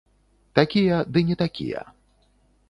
Такія, 0.59 0.95
ды 1.17 1.23
не 1.29 1.37
такія. 1.43 1.81